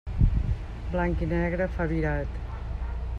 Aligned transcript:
Blanc 0.95 1.21
i 1.27 1.29
negre, 1.35 1.69
fa 1.77 1.87
virat. 1.93 2.43